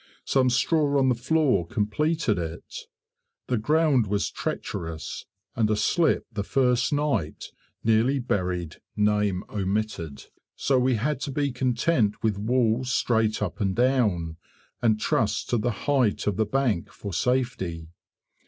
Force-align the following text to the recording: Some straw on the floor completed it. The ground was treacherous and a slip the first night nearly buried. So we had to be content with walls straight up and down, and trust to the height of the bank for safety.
Some 0.25 0.49
straw 0.49 0.97
on 0.97 1.09
the 1.09 1.13
floor 1.13 1.67
completed 1.67 2.39
it. 2.39 2.75
The 3.45 3.59
ground 3.59 4.07
was 4.07 4.31
treacherous 4.31 5.27
and 5.55 5.69
a 5.69 5.75
slip 5.75 6.25
the 6.31 6.43
first 6.43 6.91
night 6.91 7.51
nearly 7.83 8.17
buried. 8.17 8.77
So 10.55 10.79
we 10.79 10.95
had 10.95 11.19
to 11.19 11.31
be 11.31 11.51
content 11.51 12.23
with 12.23 12.39
walls 12.39 12.91
straight 12.91 13.43
up 13.43 13.61
and 13.61 13.75
down, 13.75 14.37
and 14.81 14.99
trust 14.99 15.51
to 15.51 15.59
the 15.59 15.69
height 15.85 16.25
of 16.25 16.35
the 16.35 16.47
bank 16.47 16.91
for 16.91 17.13
safety. 17.13 17.89